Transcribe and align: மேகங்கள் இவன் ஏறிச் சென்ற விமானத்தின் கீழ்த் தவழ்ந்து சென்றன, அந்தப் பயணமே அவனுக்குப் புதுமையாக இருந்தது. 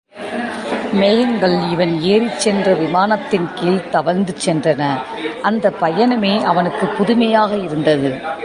மேகங்கள் 0.91 1.69
இவன் 1.71 2.01
ஏறிச் 2.01 2.39
சென்ற 2.39 2.73
விமானத்தின் 2.73 3.49
கீழ்த் 3.55 3.89
தவழ்ந்து 3.89 4.35
சென்றன, 4.45 4.83
அந்தப் 5.41 5.83
பயணமே 5.83 6.43
அவனுக்குப் 6.43 6.97
புதுமையாக 6.97 7.55
இருந்தது. 7.55 8.21